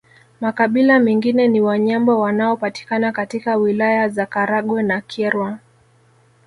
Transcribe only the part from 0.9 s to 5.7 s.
mengine ni Wanyambo wanaopatikana katika Wilaya za Karagwe na Kyerwa